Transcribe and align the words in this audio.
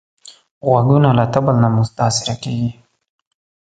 غوږونه 0.67 1.09
له 1.19 1.25
طبل 1.33 1.55
نه 1.63 1.69
متاثره 1.75 2.35
کېږي 2.43 2.71